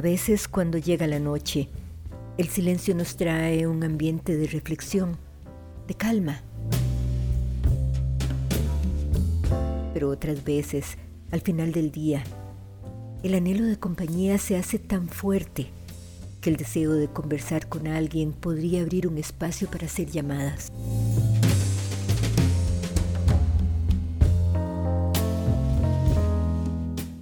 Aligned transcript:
A 0.00 0.02
veces 0.02 0.48
cuando 0.48 0.78
llega 0.78 1.06
la 1.06 1.18
noche, 1.18 1.68
el 2.38 2.48
silencio 2.48 2.94
nos 2.94 3.18
trae 3.18 3.66
un 3.66 3.84
ambiente 3.84 4.34
de 4.34 4.46
reflexión, 4.46 5.18
de 5.86 5.94
calma. 5.94 6.40
Pero 9.92 10.08
otras 10.08 10.42
veces, 10.42 10.96
al 11.30 11.42
final 11.42 11.72
del 11.72 11.92
día, 11.92 12.24
el 13.22 13.34
anhelo 13.34 13.66
de 13.66 13.78
compañía 13.78 14.38
se 14.38 14.56
hace 14.56 14.78
tan 14.78 15.06
fuerte 15.06 15.66
que 16.40 16.48
el 16.48 16.56
deseo 16.56 16.94
de 16.94 17.08
conversar 17.08 17.68
con 17.68 17.86
alguien 17.86 18.32
podría 18.32 18.80
abrir 18.80 19.06
un 19.06 19.18
espacio 19.18 19.68
para 19.68 19.84
hacer 19.84 20.06
llamadas. 20.06 20.72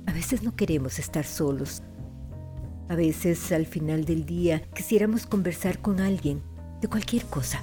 A 0.06 0.12
veces 0.12 0.44
no 0.44 0.54
queremos 0.54 1.00
estar 1.00 1.24
solos. 1.24 1.82
A 2.88 2.96
veces 2.96 3.52
al 3.52 3.66
final 3.66 4.06
del 4.06 4.24
día 4.24 4.62
quisiéramos 4.74 5.26
conversar 5.26 5.78
con 5.80 6.00
alguien 6.00 6.42
de 6.80 6.88
cualquier 6.88 7.22
cosa. 7.26 7.62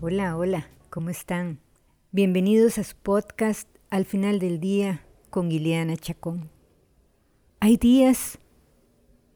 Hola, 0.00 0.38
hola, 0.38 0.68
¿cómo 0.88 1.10
están? 1.10 1.60
Bienvenidos 2.12 2.78
a 2.78 2.84
su 2.84 2.96
podcast 2.96 3.68
Al 3.90 4.06
final 4.06 4.38
del 4.38 4.58
día 4.58 5.04
con 5.28 5.52
Ileana 5.52 5.98
Chacón. 5.98 6.48
Hay 7.60 7.76
días 7.76 8.38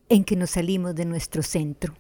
en 0.09 0.25
que 0.25 0.37
nos 0.37 0.51
salimos 0.51 0.95
de 0.95 1.05
nuestro 1.05 1.43
centro. 1.43 1.95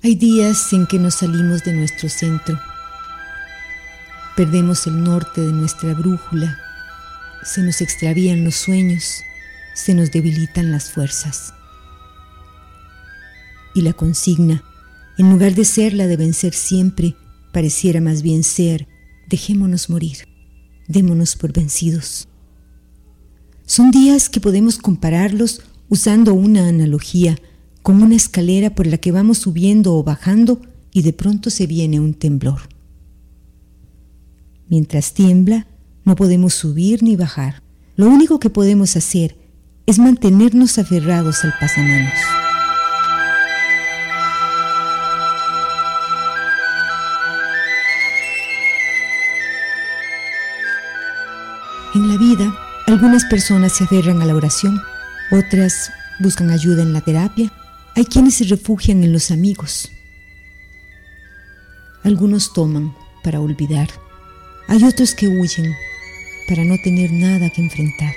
Hay 0.00 0.14
días 0.14 0.72
en 0.72 0.86
que 0.86 0.96
nos 0.96 1.16
salimos 1.16 1.64
de 1.64 1.72
nuestro 1.72 2.08
centro. 2.08 2.56
Perdemos 4.36 4.86
el 4.86 5.02
norte 5.02 5.40
de 5.40 5.52
nuestra 5.52 5.92
brújula. 5.92 6.56
Se 7.42 7.62
nos 7.62 7.80
extravían 7.80 8.44
los 8.44 8.54
sueños. 8.54 9.22
Se 9.74 9.94
nos 9.94 10.12
debilitan 10.12 10.70
las 10.70 10.92
fuerzas. 10.92 11.52
Y 13.74 13.80
la 13.80 13.92
consigna, 13.92 14.62
en 15.18 15.30
lugar 15.30 15.56
de 15.56 15.64
ser 15.64 15.94
la 15.94 16.06
de 16.06 16.16
vencer 16.16 16.54
siempre, 16.54 17.16
pareciera 17.52 18.00
más 18.00 18.22
bien 18.22 18.44
ser, 18.44 18.86
dejémonos 19.28 19.90
morir, 19.90 20.28
démonos 20.86 21.34
por 21.34 21.52
vencidos. 21.52 22.28
Son 23.66 23.90
días 23.90 24.28
que 24.28 24.40
podemos 24.40 24.78
compararlos 24.78 25.62
usando 25.88 26.34
una 26.34 26.68
analogía 26.68 27.36
como 27.82 28.04
una 28.04 28.16
escalera 28.16 28.70
por 28.70 28.86
la 28.86 28.98
que 28.98 29.12
vamos 29.12 29.38
subiendo 29.38 29.94
o 29.94 30.02
bajando 30.02 30.60
y 30.92 31.02
de 31.02 31.12
pronto 31.12 31.50
se 31.50 31.66
viene 31.66 32.00
un 32.00 32.14
temblor. 32.14 32.60
Mientras 34.68 35.14
tiembla, 35.14 35.66
no 36.04 36.14
podemos 36.16 36.54
subir 36.54 37.02
ni 37.02 37.16
bajar. 37.16 37.62
Lo 37.96 38.08
único 38.08 38.38
que 38.38 38.50
podemos 38.50 38.96
hacer 38.96 39.36
es 39.86 39.98
mantenernos 39.98 40.78
aferrados 40.78 41.44
al 41.44 41.54
pasamanos. 41.58 42.12
En 51.94 52.08
la 52.08 52.18
vida, 52.18 52.54
algunas 52.86 53.24
personas 53.24 53.72
se 53.72 53.84
aferran 53.84 54.20
a 54.20 54.26
la 54.26 54.34
oración, 54.34 54.78
otras 55.32 55.90
buscan 56.20 56.50
ayuda 56.50 56.82
en 56.82 56.92
la 56.92 57.00
terapia 57.00 57.50
hay 57.98 58.04
quienes 58.04 58.36
se 58.36 58.44
refugian 58.44 59.02
en 59.02 59.12
los 59.12 59.32
amigos. 59.32 59.90
Algunos 62.04 62.52
toman 62.52 62.94
para 63.24 63.40
olvidar. 63.40 63.88
Hay 64.68 64.84
otros 64.84 65.16
que 65.16 65.26
huyen 65.26 65.74
para 66.48 66.62
no 66.64 66.76
tener 66.84 67.10
nada 67.10 67.50
que 67.50 67.60
enfrentar. 67.60 68.14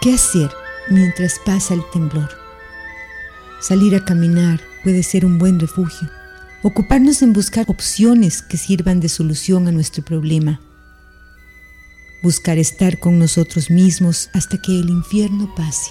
¿Qué 0.00 0.14
hacer 0.14 0.50
mientras 0.88 1.38
pasa 1.44 1.74
el 1.74 1.82
temblor? 1.92 2.30
Salir 3.60 3.94
a 3.94 4.02
caminar 4.02 4.58
puede 4.82 5.02
ser 5.02 5.26
un 5.26 5.38
buen 5.38 5.60
refugio. 5.60 6.08
Ocuparnos 6.62 7.20
en 7.20 7.34
buscar 7.34 7.66
opciones 7.68 8.40
que 8.40 8.56
sirvan 8.56 9.00
de 9.00 9.10
solución 9.10 9.68
a 9.68 9.72
nuestro 9.72 10.02
problema. 10.02 10.58
Buscar 12.22 12.56
estar 12.56 12.98
con 12.98 13.18
nosotros 13.18 13.70
mismos 13.70 14.30
hasta 14.32 14.56
que 14.62 14.80
el 14.80 14.88
infierno 14.88 15.54
pase. 15.54 15.90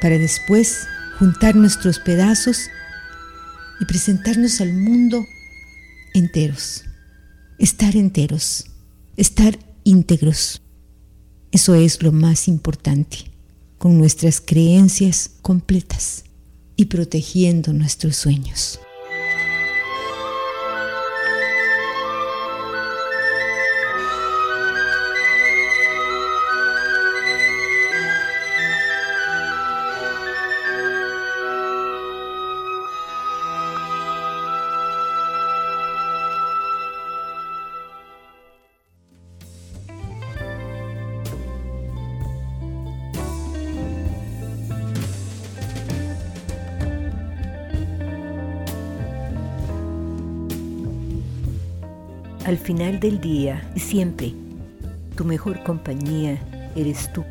Para 0.00 0.18
después 0.18 0.86
juntar 1.18 1.56
nuestros 1.56 1.98
pedazos 1.98 2.68
y 3.80 3.84
presentarnos 3.84 4.60
al 4.60 4.72
mundo 4.72 5.26
enteros, 6.14 6.84
estar 7.58 7.96
enteros, 7.96 8.66
estar 9.16 9.58
íntegros. 9.84 10.62
Eso 11.52 11.74
es 11.74 12.02
lo 12.02 12.12
más 12.12 12.48
importante, 12.48 13.30
con 13.78 13.98
nuestras 13.98 14.40
creencias 14.40 15.30
completas 15.42 16.24
y 16.76 16.86
protegiendo 16.86 17.72
nuestros 17.72 18.16
sueños. 18.16 18.80
Al 52.46 52.58
final 52.58 53.00
del 53.00 53.20
día 53.20 53.68
y 53.74 53.80
siempre, 53.80 54.32
tu 55.16 55.24
mejor 55.24 55.64
compañía 55.64 56.38
eres 56.76 57.12
tú. 57.12 57.24